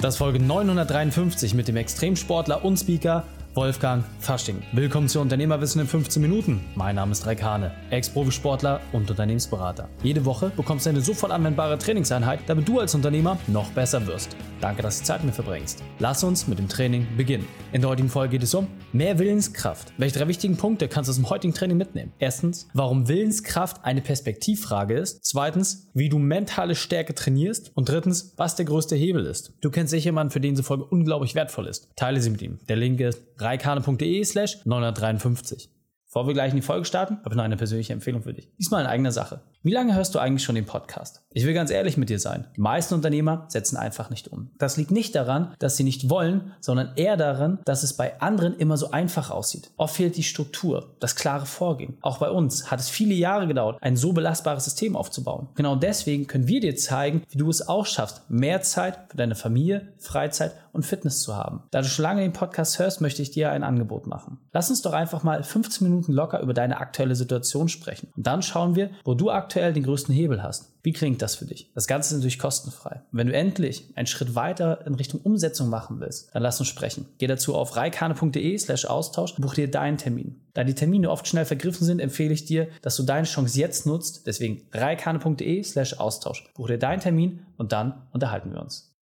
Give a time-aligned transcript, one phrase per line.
[0.00, 3.24] Das Folge 953 mit dem Extremsportler und Speaker
[3.54, 4.62] Wolfgang Fasching.
[4.72, 6.64] Willkommen zu Unternehmerwissen in 15 Minuten.
[6.74, 7.42] Mein Name ist Raik
[7.90, 9.88] Ex-Profisportler und Unternehmensberater.
[10.02, 14.36] Jede Woche bekommst du eine sofort anwendbare Trainingseinheit, damit du als Unternehmer noch besser wirst.
[14.60, 15.82] Danke, dass du Zeit mit mir verbringst.
[15.98, 17.46] Lass uns mit dem Training beginnen.
[17.72, 19.92] In der heutigen Folge geht es um mehr Willenskraft.
[19.98, 22.12] Welche drei wichtigen Punkte kannst du aus dem heutigen Training mitnehmen?
[22.18, 25.24] Erstens, warum Willenskraft eine Perspektivfrage ist.
[25.24, 27.72] Zweitens, wie du mentale Stärke trainierst.
[27.74, 29.52] Und drittens, was der größte Hebel ist.
[29.60, 31.88] Du kennst sicher jemanden, für den diese Folge unglaublich wertvoll ist.
[31.96, 32.58] Teile sie mit ihm.
[32.68, 35.70] Der Link ist reikane.de slash 953.
[36.08, 38.50] Bevor wir gleich in die Folge starten, habe ich noch eine persönliche Empfehlung für dich.
[38.58, 39.42] Diesmal in eigener Sache.
[39.62, 41.20] Wie lange hörst du eigentlich schon den Podcast?
[41.34, 42.46] Ich will ganz ehrlich mit dir sein.
[42.56, 44.50] Die meisten Unternehmer setzen einfach nicht um.
[44.56, 48.56] Das liegt nicht daran, dass sie nicht wollen, sondern eher daran, dass es bei anderen
[48.56, 49.70] immer so einfach aussieht.
[49.76, 51.98] Oft fehlt die Struktur, das klare Vorgehen.
[52.00, 55.48] Auch bei uns hat es viele Jahre gedauert, ein so belastbares System aufzubauen.
[55.56, 59.34] Genau deswegen können wir dir zeigen, wie du es auch schaffst, mehr Zeit für deine
[59.34, 61.64] Familie, Freizeit und Fitness zu haben.
[61.72, 64.38] Da du schon lange den Podcast hörst, möchte ich dir ein Angebot machen.
[64.52, 68.08] Lass uns doch einfach mal 15 Minuten locker über deine aktuelle Situation sprechen.
[68.16, 70.72] Und dann schauen wir, wo du aktuell den größten Hebel hast.
[70.84, 71.70] Wie klingt das für dich?
[71.74, 73.02] Das Ganze ist natürlich kostenfrei.
[73.10, 77.06] Wenn du endlich einen Schritt weiter in Richtung Umsetzung machen willst, dann lass uns sprechen.
[77.18, 80.40] Geh dazu auf reikane.de slash Austausch und buch dir deinen Termin.
[80.54, 83.84] Da die Termine oft schnell vergriffen sind, empfehle ich dir, dass du deine Chance jetzt
[83.84, 84.26] nutzt.
[84.28, 86.48] Deswegen reikane.de slash Austausch.
[86.54, 88.97] Buch dir deinen Termin und dann unterhalten wir uns.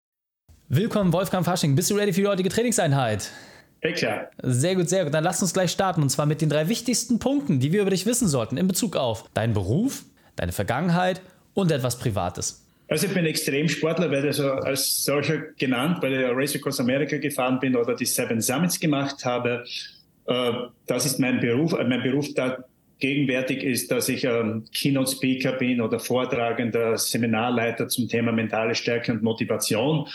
[0.69, 1.77] Willkommen Wolfgang Fasching.
[1.77, 3.31] Bist du ready für die heutige Trainingseinheit?
[3.85, 5.15] Ja, Sehr gut, sehr gut.
[5.15, 6.03] Dann lass uns gleich starten.
[6.03, 8.97] Und zwar mit den drei wichtigsten Punkten, die wir über dich wissen sollten in Bezug
[8.97, 10.03] auf deinen Beruf,
[10.35, 11.21] deine Vergangenheit
[11.55, 12.67] und etwas Privates.
[12.89, 17.61] Also ich bin Extremsportler, weil also als solcher genannt, weil ich Race Across America gefahren
[17.61, 19.63] bin oder die Seven Summits gemacht habe.
[20.27, 20.53] Äh,
[20.87, 21.75] das ist mein Beruf.
[21.75, 22.59] Äh, mein Beruf da
[22.99, 24.27] gegenwärtig ist, dass ich
[24.73, 30.09] Keynote Speaker bin oder Vortragender, Seminarleiter zum Thema mentale Stärke und Motivation.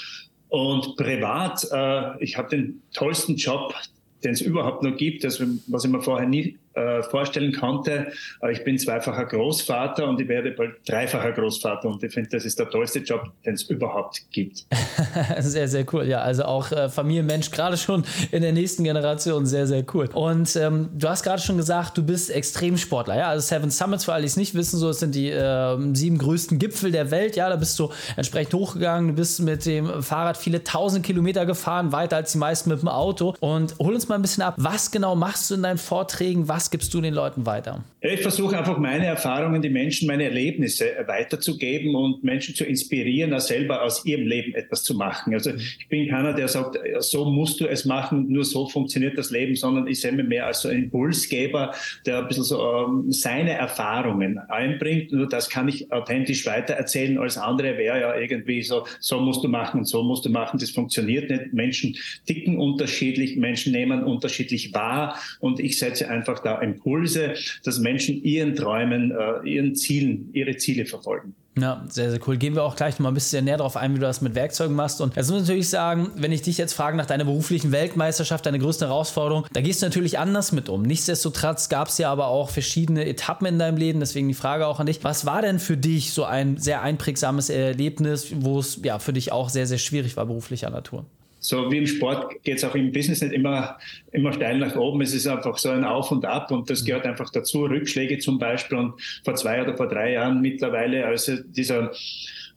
[0.52, 3.74] Und privat, äh, ich habe den tollsten Job,
[4.22, 8.12] den es überhaupt noch gibt, also was ich mir vorher nie äh, vorstellen konnte.
[8.52, 12.59] Ich bin zweifacher Großvater und ich werde bald dreifacher Großvater und ich finde, das ist
[12.59, 14.66] der tollste Job, den es überhaupt gibt.
[15.40, 16.06] sehr, sehr cool.
[16.06, 20.10] Ja, also auch äh, Familienmensch, gerade schon in der nächsten Generation, sehr, sehr cool.
[20.14, 23.18] Und ähm, du hast gerade schon gesagt, du bist Extremsportler.
[23.18, 25.78] Ja, also Seven Summits, für alle, die es nicht wissen, so, das sind die äh,
[25.94, 27.36] sieben größten Gipfel der Welt.
[27.36, 29.10] Ja, da bist du entsprechend hochgegangen.
[29.10, 32.88] Du bist mit dem Fahrrad viele tausend Kilometer gefahren, weiter als die meisten mit dem
[32.88, 33.36] Auto.
[33.40, 36.48] Und hol uns mal ein bisschen ab, was genau machst du in deinen Vorträgen?
[36.48, 37.84] Was was gibst du den Leuten weiter?
[38.02, 43.82] Ich versuche einfach meine Erfahrungen, die Menschen, meine Erlebnisse weiterzugeben und Menschen zu inspirieren, selber
[43.82, 45.34] aus ihrem Leben etwas zu machen.
[45.34, 49.32] Also ich bin keiner, der sagt, so musst du es machen, nur so funktioniert das
[49.32, 51.74] Leben, sondern ich sehe mich mehr als so ein Impulsgeber,
[52.06, 55.12] der ein bisschen so ähm, seine Erfahrungen einbringt.
[55.12, 57.18] Nur das kann ich authentisch weitererzählen.
[57.18, 60.60] Als andere wäre ja irgendwie so, so musst du machen und so musst du machen.
[60.60, 61.54] Das funktioniert nicht.
[61.54, 61.98] Menschen
[62.28, 68.56] ticken unterschiedlich, Menschen nehmen unterschiedlich wahr und ich setze einfach da Impulse, dass Menschen ihren
[68.56, 71.35] Träumen, äh, ihren Zielen, ihre Ziele verfolgen.
[71.59, 72.38] Ja, sehr, sehr cool.
[72.38, 74.35] Gehen wir auch gleich noch mal ein bisschen näher darauf ein, wie du das mit
[74.35, 75.01] Werkzeugen machst.
[75.01, 78.45] Und jetzt muss ich natürlich sagen, wenn ich dich jetzt frage nach deiner beruflichen Weltmeisterschaft,
[78.45, 80.81] deine größte Herausforderung, da gehst du natürlich anders mit um.
[80.81, 84.00] Nichtsdestotrotz gab es ja aber auch verschiedene Etappen in deinem Leben.
[84.00, 85.03] Deswegen die Frage auch an dich.
[85.03, 89.33] Was war denn für dich so ein sehr einprägsames Erlebnis, wo es ja für dich
[89.33, 91.06] auch sehr, sehr schwierig war, beruflicher Natur?
[91.41, 93.79] So wie im Sport geht es auch im Business nicht immer,
[94.12, 95.02] immer steil nach oben.
[95.02, 97.63] Es ist einfach so ein Auf und Ab und das gehört einfach dazu.
[97.63, 98.94] Rückschläge zum Beispiel und
[99.25, 101.91] vor zwei oder vor drei Jahren mittlerweile, also dieser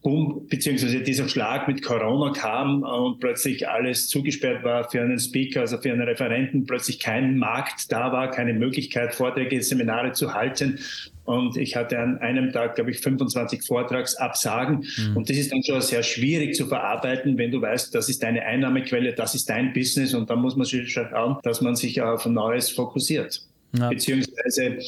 [0.02, 5.62] Boom, beziehungsweise dieser Schlag mit Corona kam und plötzlich alles zugesperrt war für einen Speaker,
[5.62, 10.78] also für einen Referenten, plötzlich kein Markt da war, keine Möglichkeit, Vorträge, Seminare zu halten.
[11.24, 14.84] Und ich hatte an einem Tag, glaube ich, 25 Vortragsabsagen.
[14.96, 15.16] Mhm.
[15.16, 18.42] Und das ist dann schon sehr schwierig zu verarbeiten, wenn du weißt, das ist deine
[18.42, 20.14] Einnahmequelle, das ist dein Business.
[20.14, 23.42] Und dann muss man schon schauen, dass man sich auf Neues fokussiert.
[23.76, 23.88] Ja.
[23.88, 24.80] Beziehungsweise, äh,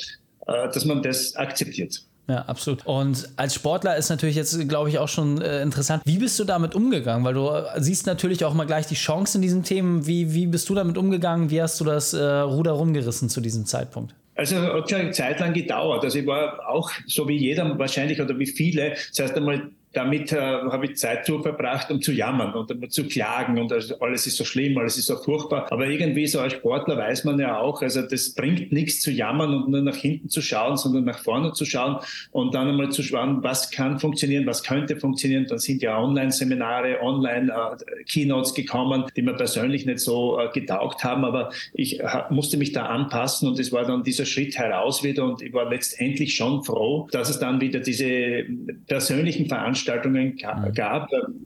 [0.47, 2.03] dass man das akzeptiert.
[2.29, 2.85] Ja, absolut.
[2.87, 6.03] Und als Sportler ist natürlich jetzt, glaube ich, auch schon äh, interessant.
[6.05, 7.25] Wie bist du damit umgegangen?
[7.25, 10.07] Weil du äh, siehst natürlich auch mal gleich die Chance in diesen Themen.
[10.07, 11.51] Wie, wie bist du damit umgegangen?
[11.51, 14.15] Wie hast du das äh, Ruder rumgerissen zu diesem Zeitpunkt?
[14.37, 16.05] Also hat schon eine Zeit lang gedauert.
[16.05, 20.37] Also ich war auch so wie jeder wahrscheinlich oder wie viele zuerst einmal damit äh,
[20.37, 24.27] habe ich Zeit zu verbracht, um zu jammern und um zu klagen und also alles
[24.27, 25.73] ist so schlimm, alles ist so furchtbar.
[25.73, 29.55] Aber irgendwie so als Sportler weiß man ja auch, also das bringt nichts zu jammern
[29.55, 31.97] und nur nach hinten zu schauen, sondern nach vorne zu schauen
[32.31, 35.47] und dann einmal zu schauen, was kann funktionieren, was könnte funktionieren.
[35.47, 41.25] Dann sind ja Online-Seminare, Online-Keynotes äh, gekommen, die mir persönlich nicht so äh, getaugt haben,
[41.25, 45.41] aber ich musste mich da anpassen und es war dann dieser Schritt heraus wieder und
[45.41, 48.45] ich war letztendlich schon froh, dass es dann wieder diese
[48.87, 50.37] persönlichen Veranstaltungen Veranstaltungen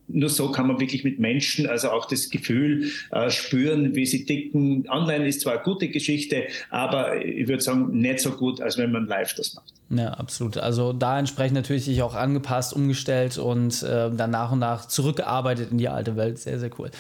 [0.09, 0.10] mhm.
[0.13, 4.25] Nur so kann man wirklich mit Menschen, also auch das Gefühl äh, spüren, wie sie
[4.25, 4.89] ticken.
[4.89, 8.93] Online ist zwar eine gute Geschichte, aber ich würde sagen, nicht so gut, als wenn
[8.93, 9.73] man live das macht.
[9.91, 10.57] Ja, absolut.
[10.57, 15.73] Also da entsprechend natürlich sich auch angepasst, umgestellt und äh, dann nach und nach zurückgearbeitet
[15.73, 16.39] in die alte Welt.
[16.39, 16.91] Sehr, sehr cool.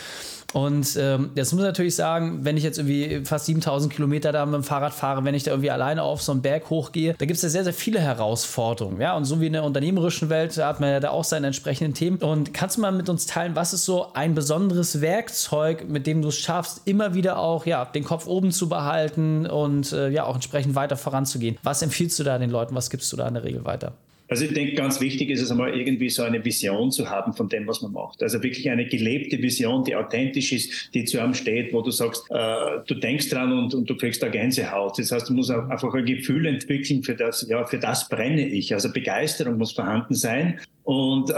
[0.52, 4.44] Und ähm, jetzt muss ich natürlich sagen, wenn ich jetzt irgendwie fast 7000 Kilometer da
[4.46, 7.26] mit dem Fahrrad fahre, wenn ich da irgendwie alleine auf so einen Berg hochgehe, da
[7.26, 9.00] gibt es ja sehr, sehr viele Herausforderungen.
[9.00, 11.94] Ja, und so wie in der unternehmerischen Welt hat man ja da auch seine entsprechenden
[11.94, 12.18] Themen.
[12.18, 16.20] Und kannst du mal mit uns teilen, was ist so ein besonderes Werkzeug, mit dem
[16.20, 20.24] du es schaffst, immer wieder auch ja, den Kopf oben zu behalten und äh, ja
[20.24, 21.56] auch entsprechend weiter voranzugehen?
[21.62, 22.74] Was empfiehlst du da den Leuten?
[22.74, 23.94] Was gibst du da in der Regel weiter?
[24.30, 27.48] Also ich denke, ganz wichtig ist es einmal irgendwie so eine Vision zu haben von
[27.48, 28.22] dem, was man macht.
[28.22, 32.26] Also wirklich eine gelebte Vision, die authentisch ist, die zu einem steht, wo du sagst,
[32.30, 32.54] äh,
[32.86, 35.00] du denkst dran und, und du kriegst da Gänsehaut.
[35.00, 38.72] Das heißt, du musst einfach ein Gefühl entwickeln für das, ja, für das brenne ich.
[38.72, 40.60] Also Begeisterung muss vorhanden sein.
[40.90, 41.34] Und äh,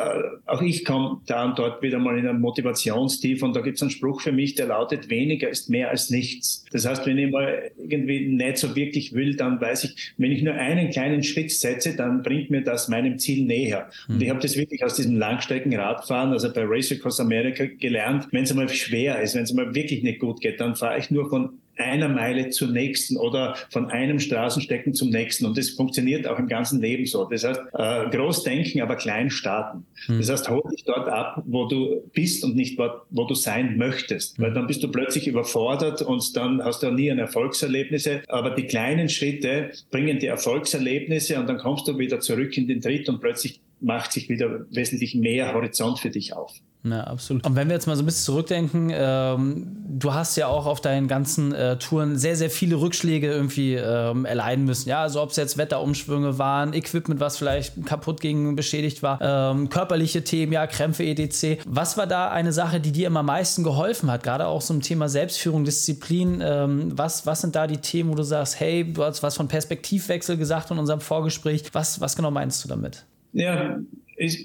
[0.47, 3.83] auch ich komme da und dort wieder mal in ein Motivationstief und da gibt es
[3.83, 6.65] einen Spruch für mich, der lautet, weniger ist mehr als nichts.
[6.73, 10.43] Das heißt, wenn ich mal irgendwie nicht so wirklich will, dann weiß ich, wenn ich
[10.43, 13.91] nur einen kleinen Schritt setze, dann bringt mir das meinem Ziel näher.
[14.09, 14.15] Mhm.
[14.15, 18.45] Und ich habe das wirklich aus diesem Langstreckenradfahren, also bei Race Across America gelernt, wenn
[18.45, 21.29] es mal schwer ist, wenn es mal wirklich nicht gut geht, dann fahre ich nur
[21.29, 25.47] von einer Meile zur nächsten oder von einem Straßenstecken zum nächsten.
[25.47, 27.25] Und das funktioniert auch im ganzen Leben so.
[27.25, 29.87] Das heißt, äh, groß denken, aber klein starten.
[30.07, 30.19] Hm.
[30.19, 33.77] Das heißt, hol dich dort ab, wo du bist und nicht dort, wo du sein
[33.79, 34.37] möchtest.
[34.37, 34.45] Hm.
[34.45, 38.23] Weil dann bist du plötzlich überfordert und dann hast du auch nie ein Erfolgserlebnisse.
[38.29, 42.81] Aber die kleinen Schritte bringen die Erfolgserlebnisse und dann kommst du wieder zurück in den
[42.81, 46.53] Tritt und plötzlich macht sich wieder wesentlich mehr Horizont für dich auf.
[46.85, 47.47] Ja, absolut.
[47.47, 50.81] Und wenn wir jetzt mal so ein bisschen zurückdenken, ähm, du hast ja auch auf
[50.81, 54.89] deinen ganzen äh, Touren sehr, sehr viele Rückschläge irgendwie ähm, erleiden müssen.
[54.89, 59.69] Ja, also ob es jetzt Wetterumschwünge waren, Equipment, was vielleicht kaputt ging, beschädigt war, ähm,
[59.69, 61.63] körperliche Themen, ja, Krämpfe, etc.
[61.67, 64.25] Was war da eine Sache, die dir immer am meisten geholfen hat?
[64.25, 66.43] Gerade auch so im Thema Selbstführung, Disziplin.
[66.45, 69.47] Ähm, was, was sind da die Themen, wo du sagst, hey, du hast was von
[69.47, 71.63] Perspektivwechsel gesagt in unserem Vorgespräch.
[71.73, 73.05] Was, was genau meinst du damit?
[73.33, 73.81] Ja,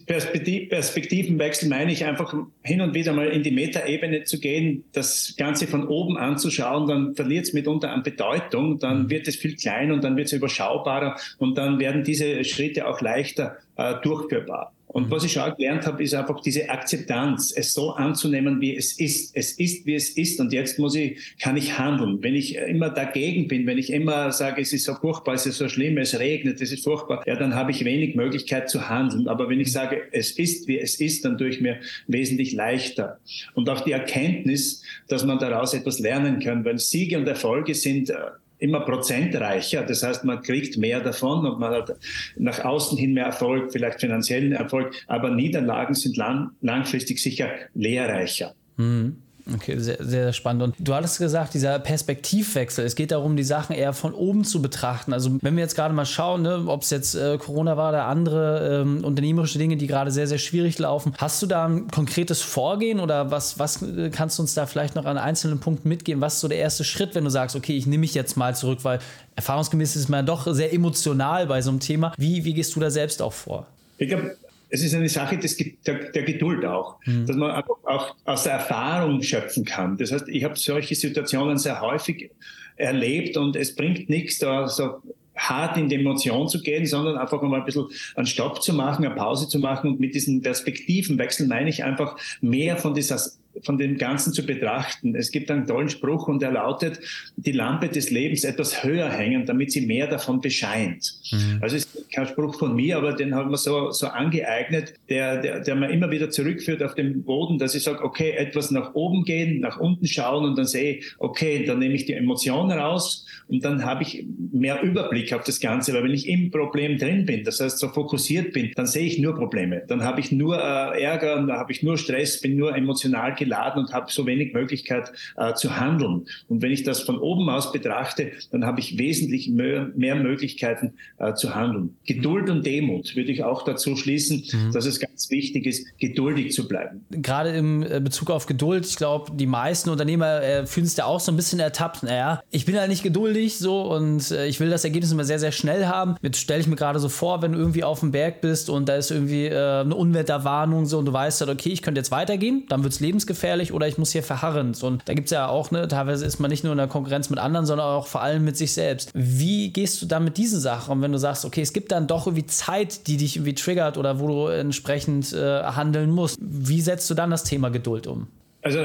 [0.06, 5.68] Perspektivenwechsel meine ich einfach hin und wieder mal in die Metaebene zu gehen, das Ganze
[5.68, 9.10] von oben anzuschauen, dann verliert es mitunter an Bedeutung, dann mhm.
[9.10, 13.02] wird es viel kleiner und dann wird es überschaubarer und dann werden diese Schritte auch
[13.02, 14.74] leichter äh, durchführbar.
[14.98, 15.12] Und mhm.
[15.12, 19.30] was ich schon gelernt habe, ist einfach diese Akzeptanz, es so anzunehmen, wie es ist.
[19.36, 20.40] Es ist, wie es ist.
[20.40, 22.24] Und jetzt muss ich, kann ich handeln.
[22.24, 25.60] Wenn ich immer dagegen bin, wenn ich immer sage, es ist so furchtbar, es ist
[25.60, 29.28] so schlimm, es regnet, es ist furchtbar, ja, dann habe ich wenig Möglichkeit zu handeln.
[29.28, 31.78] Aber wenn ich sage, es ist, wie es ist, dann tue ich mir
[32.08, 33.20] wesentlich leichter.
[33.54, 38.10] Und auch die Erkenntnis, dass man daraus etwas lernen kann, weil Siege und Erfolge sind
[38.10, 38.16] äh,
[38.60, 39.84] immer prozentreicher.
[39.84, 41.96] Das heißt, man kriegt mehr davon und man hat
[42.38, 48.54] nach außen hin mehr Erfolg, vielleicht finanziellen Erfolg, aber Niederlagen sind lang, langfristig sicher lehrreicher.
[48.78, 49.18] Mhm.
[49.54, 50.64] Okay, sehr, sehr spannend.
[50.64, 54.62] Und du hattest gesagt, dieser Perspektivwechsel, es geht darum, die Sachen eher von oben zu
[54.62, 55.14] betrachten.
[55.14, 58.06] Also wenn wir jetzt gerade mal schauen, ne, ob es jetzt äh, Corona war oder
[58.06, 62.42] andere ähm, unternehmerische Dinge, die gerade sehr, sehr schwierig laufen, hast du da ein konkretes
[62.42, 66.22] Vorgehen oder was, was äh, kannst du uns da vielleicht noch an einzelnen Punkten mitgeben?
[66.22, 68.56] Was ist so der erste Schritt, wenn du sagst, okay, ich nehme mich jetzt mal
[68.56, 69.00] zurück, weil
[69.36, 72.14] erfahrungsgemäß ist man doch sehr emotional bei so einem Thema.
[72.18, 73.68] Wie, wie gehst du da selbst auch vor?
[73.98, 74.36] Ich glaube,
[74.70, 77.26] es ist eine Sache des, der, der Geduld auch, mhm.
[77.26, 79.98] dass man auch aus der Erfahrung schöpfen kann.
[79.98, 82.32] Das heißt, ich habe solche Situationen sehr häufig
[82.76, 85.02] erlebt und es bringt nichts, da so
[85.36, 89.06] hart in die Emotion zu gehen, sondern einfach mal ein bisschen einen Stopp zu machen,
[89.06, 93.20] eine Pause zu machen und mit diesen Perspektivenwechsel meine ich einfach mehr von dieser
[93.64, 95.16] von dem Ganzen zu betrachten.
[95.16, 97.00] Es gibt einen tollen Spruch und der lautet,
[97.36, 101.14] die Lampe des Lebens etwas höher hängen, damit sie mehr davon bescheint.
[101.32, 101.60] Mhm.
[101.62, 105.42] Also es ist kein Spruch von mir, aber den haben wir so, so angeeignet, der,
[105.42, 108.94] der, der mir immer wieder zurückführt auf den Boden, dass ich sage, okay, etwas nach
[108.94, 112.72] oben gehen, nach unten schauen und dann sehe ich, okay, dann nehme ich die Emotionen
[112.72, 116.98] raus und dann habe ich mehr Überblick auf das Ganze, weil wenn ich im Problem
[116.98, 119.84] drin bin, das heißt so fokussiert bin, dann sehe ich nur Probleme.
[119.88, 123.86] Dann habe ich nur äh, Ärger, dann habe ich nur Stress, bin nur emotional geladen
[123.86, 126.26] und habe so wenig Möglichkeit äh, zu handeln.
[126.48, 130.94] Und wenn ich das von oben aus betrachte, dann habe ich wesentlich mehr, mehr Möglichkeiten
[131.18, 131.96] äh, zu handeln.
[132.06, 134.72] Geduld und Demut würde ich auch dazu schließen, mhm.
[134.74, 137.06] dass es ganz wichtig ist, geduldig zu bleiben.
[137.12, 141.06] Gerade im äh, Bezug auf Geduld, ich glaube, die meisten Unternehmer äh, fühlen sich da
[141.06, 142.04] auch so ein bisschen ertappt.
[142.04, 145.40] Naja, ich bin halt nicht geduldig so und äh, ich will das Ergebnis immer sehr,
[145.40, 146.16] sehr schnell haben.
[146.22, 148.90] Jetzt stelle ich mir gerade so vor, wenn du irgendwie auf dem Berg bist und
[148.90, 152.12] da ist irgendwie äh, eine Unwetterwarnung so und du weißt halt, okay, ich könnte jetzt
[152.12, 154.74] weitergehen, dann wird es lebensgefährlich gefährlich oder ich muss hier verharren.
[154.82, 157.30] Und da gibt es ja auch, ne, teilweise ist man nicht nur in der Konkurrenz
[157.30, 159.12] mit anderen, sondern auch vor allem mit sich selbst.
[159.14, 162.08] Wie gehst du dann mit diesen Sachen um, wenn du sagst, okay, es gibt dann
[162.08, 166.40] doch irgendwie Zeit, die dich irgendwie triggert oder wo du entsprechend äh, handeln musst?
[166.42, 168.28] Wie setzt du dann das Thema Geduld um?
[168.64, 168.80] Also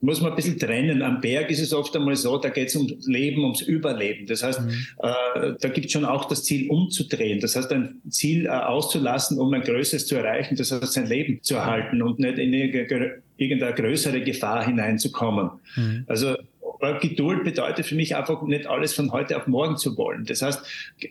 [0.00, 1.02] muss man ein bisschen trennen.
[1.02, 4.26] Am Berg ist es oft einmal so, da geht es ums Leben, ums Überleben.
[4.26, 4.70] Das heißt, mhm.
[5.02, 7.40] äh, da gibt es schon auch das Ziel umzudrehen.
[7.40, 10.56] Das heißt, ein Ziel äh, auszulassen, um ein Größeres zu erreichen.
[10.56, 12.52] Das heißt, sein Leben zu erhalten und nicht in
[13.36, 15.50] irgendeine größere Gefahr hineinzukommen.
[15.76, 16.04] Mhm.
[16.06, 16.36] Also
[17.00, 20.24] Geduld bedeutet für mich einfach nicht alles von heute auf morgen zu wollen.
[20.24, 20.60] Das heißt,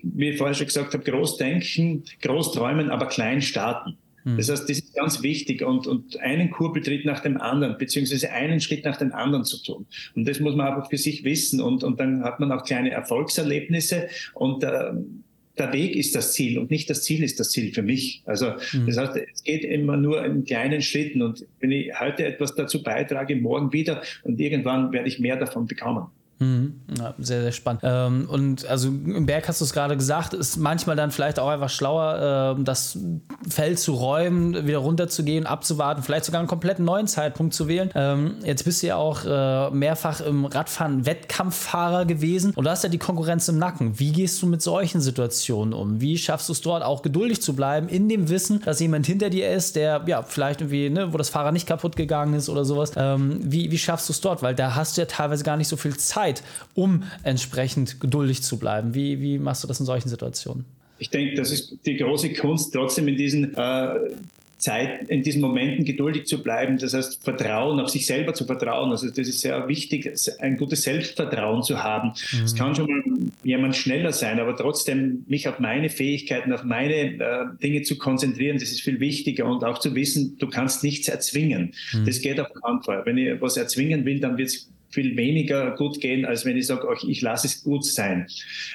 [0.04, 3.98] wie ich vorher schon gesagt habe, groß denken, groß träumen, aber klein starten.
[4.24, 4.38] Hm.
[4.38, 8.60] Das heißt, das ist ganz wichtig und, und einen Kurbeltritt nach dem anderen, beziehungsweise einen
[8.60, 9.86] Schritt nach dem anderen zu tun.
[10.16, 12.92] Und das muss man einfach für sich wissen und, und dann hat man auch kleine
[12.92, 14.92] Erfolgserlebnisse und äh,
[15.58, 18.22] der Weg ist das Ziel und nicht das Ziel ist das Ziel für mich.
[18.26, 18.88] Also mhm.
[18.88, 22.84] das heißt, es geht immer nur in kleinen Schritten und wenn ich heute etwas dazu
[22.84, 26.08] beitrage, morgen wieder und irgendwann werde ich mehr davon bekommen.
[26.40, 26.82] Mhm.
[26.98, 27.82] Ja, sehr, sehr spannend.
[27.84, 31.48] Ähm, und also im Berg hast du es gerade gesagt, ist manchmal dann vielleicht auch
[31.48, 32.98] einfach schlauer, äh, das
[33.48, 37.90] Feld zu räumen, wieder runterzugehen, abzuwarten, vielleicht sogar einen kompletten neuen Zeitpunkt zu wählen.
[37.96, 42.84] Ähm, jetzt bist du ja auch äh, mehrfach im Radfahren Wettkampffahrer gewesen und du hast
[42.84, 43.98] ja die Konkurrenz im Nacken.
[43.98, 46.02] Wie gehst du mit solchen Situationen um?
[46.02, 49.30] Wie schaffst du es dort auch geduldig zu bleiben, in dem Wissen, dass jemand hinter
[49.30, 52.66] dir ist, der ja vielleicht irgendwie, ne, wo das Fahrrad nicht kaputt gegangen ist oder
[52.66, 52.92] sowas?
[52.98, 54.44] Ähm, wie, wie schaffst du es dort?
[54.44, 58.42] Weil da hast du ja teilweise gar nicht so viel Zeit Zeit, um entsprechend geduldig
[58.44, 58.94] zu bleiben?
[58.94, 60.66] Wie, wie machst du das in solchen Situationen?
[60.98, 63.96] Ich denke, das ist die große Kunst, trotzdem in diesen äh,
[64.58, 66.78] Zeit, in diesen Momenten geduldig zu bleiben.
[66.78, 68.92] Das heißt, Vertrauen, auf sich selber zu vertrauen.
[68.92, 72.14] Also das ist sehr wichtig, ein gutes Selbstvertrauen zu haben.
[72.32, 72.44] Mhm.
[72.46, 73.04] Es kann schon mal
[73.44, 78.58] jemand schneller sein, aber trotzdem mich auf meine Fähigkeiten, auf meine äh, Dinge zu konzentrieren,
[78.58, 81.74] das ist viel wichtiger und auch zu wissen, du kannst nichts erzwingen.
[81.92, 82.06] Mhm.
[82.06, 83.06] Das geht auf keinen Fall.
[83.06, 86.68] Wenn ich was erzwingen will, dann wird es viel weniger gut gehen, als wenn ich
[86.68, 88.28] sage, ich lasse es gut sein.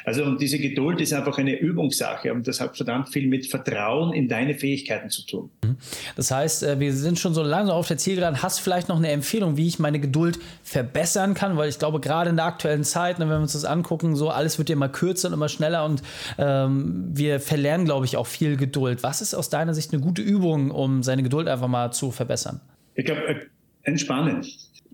[0.04, 4.12] Also und diese Geduld ist einfach eine Übungssache und das hat verdammt viel mit Vertrauen
[4.12, 5.50] in deine Fähigkeiten zu tun.
[5.64, 5.76] Mhm.
[6.16, 8.42] Das heißt, äh, wir sind schon so langsam auf der Zielgeraden.
[8.42, 11.56] Hast vielleicht noch eine Empfehlung, wie ich meine Geduld verbessern kann?
[11.56, 14.30] Weil ich glaube, gerade in der aktuellen Zeit, ne, wenn wir uns das angucken, so
[14.30, 16.02] alles wird ja immer kürzer und immer schneller und
[16.38, 19.02] ähm, wir verlernen, glaube ich, auch viel Geduld.
[19.02, 22.60] Was ist aus deiner Sicht eine gute Übung, um seine Geduld einfach mal zu verbessern?
[22.94, 23.36] Ich glaube, äh,
[23.82, 24.44] entspannen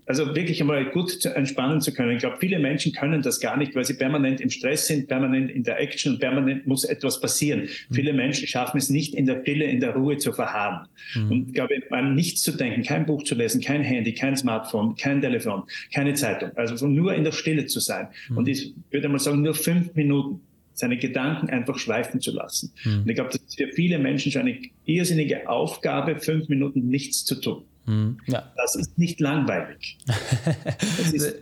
[0.07, 2.11] also wirklich einmal gut entspannen zu können.
[2.11, 5.51] Ich glaube, viele Menschen können das gar nicht, weil sie permanent im Stress sind, permanent
[5.51, 7.67] in der Action und permanent muss etwas passieren.
[7.89, 7.93] Mhm.
[7.93, 10.87] Viele Menschen schaffen es nicht, in der Stille, in der Ruhe zu verharren.
[11.13, 11.31] Mhm.
[11.31, 14.95] Und ich glaube, an nichts zu denken, kein Buch zu lesen, kein Handy, kein Smartphone,
[14.95, 16.51] kein Telefon, keine Zeitung.
[16.55, 18.07] Also nur in der Stille zu sein.
[18.29, 18.37] Mhm.
[18.37, 20.39] Und ich würde mal sagen, nur fünf Minuten
[20.73, 22.71] seine Gedanken einfach schweifen zu lassen.
[22.85, 23.01] Mhm.
[23.01, 27.25] Und ich glaube, das ist für viele Menschen schon eine irrsinnige Aufgabe, fünf Minuten nichts
[27.25, 27.65] zu tun.
[27.87, 28.19] Mhm.
[28.27, 28.51] Ja.
[28.55, 29.97] Das ist nicht langweilig.
[30.05, 31.35] das, ist,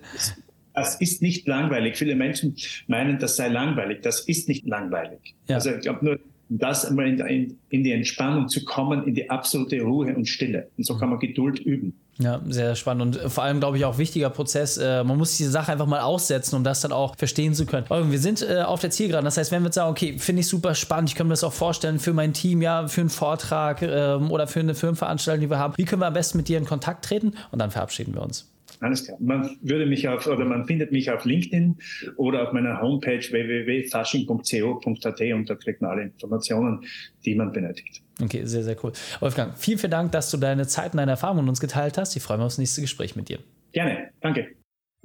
[0.74, 1.98] das ist nicht langweilig.
[1.98, 2.56] Viele Menschen
[2.88, 4.02] meinen, das sei langweilig.
[4.02, 5.36] Das ist nicht langweilig.
[5.48, 5.56] Ja.
[5.56, 9.82] Also ich glaube nur, das einmal in, in, die Entspannung zu kommen, in die absolute
[9.82, 10.68] Ruhe und Stille.
[10.78, 11.94] Und so kann man Geduld üben.
[12.18, 14.78] Ja, sehr spannend und vor allem, glaube ich, auch wichtiger Prozess.
[14.78, 17.86] Äh, man muss diese Sache einfach mal aussetzen, um das dann auch verstehen zu können.
[17.90, 19.26] Aber wir sind äh, auf der Zielgeraden.
[19.26, 21.44] Das heißt, wenn wir jetzt sagen, okay, finde ich super spannend, ich kann mir das
[21.44, 25.50] auch vorstellen für mein Team, ja, für einen Vortrag ähm, oder für eine Firmenveranstaltung, die
[25.50, 25.74] wir haben.
[25.76, 27.34] Wie können wir am besten mit dir in Kontakt treten?
[27.52, 28.50] Und dann verabschieden wir uns.
[28.80, 29.18] Alles klar.
[29.20, 31.78] Man würde mich auf, oder man findet mich auf LinkedIn
[32.18, 36.86] oder auf meiner Homepage www.fasching.co.at und da kriegt man alle Informationen,
[37.26, 38.02] die man benötigt.
[38.22, 38.94] Okay, sehr, sehr cool.
[39.20, 42.16] Wolfgang, vielen, vielen Dank, dass du deine Zeit und deine Erfahrungen mit uns geteilt hast.
[42.16, 43.40] Ich freue mich aufs nächste Gespräch mit dir.
[43.72, 44.48] Gerne, danke.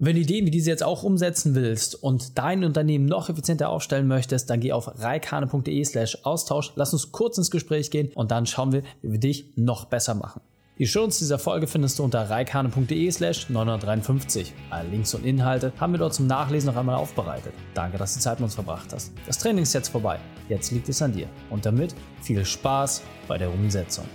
[0.03, 4.07] Wenn du Ideen wie diese jetzt auch umsetzen willst und dein Unternehmen noch effizienter aufstellen
[4.07, 8.47] möchtest, dann geh auf reikane.de slash Austausch, lass uns kurz ins Gespräch gehen und dann
[8.47, 10.41] schauen wir, wie wir dich noch besser machen.
[10.81, 14.55] Die Shownotes dieser Folge findest du unter reikane.de slash 953.
[14.71, 17.53] Alle Links und Inhalte haben wir dort zum Nachlesen noch einmal aufbereitet.
[17.75, 19.13] Danke, dass du Zeit mit uns verbracht hast.
[19.27, 20.19] Das Training ist jetzt vorbei.
[20.49, 21.29] Jetzt liegt es an dir.
[21.51, 24.07] Und damit viel Spaß bei der Umsetzung.